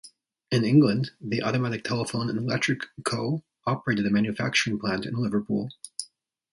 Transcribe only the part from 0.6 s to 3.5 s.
England, The Automatic Telephone and Electric Co